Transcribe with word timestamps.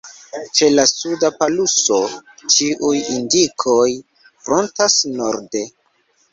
Ĉe 0.59 0.69
la 0.77 0.85
suda 0.91 1.29
poluso 1.43 1.99
ĉiuj 2.55 2.95
indikoj 3.19 3.87
frontas 4.27 4.99
norde. 5.23 5.67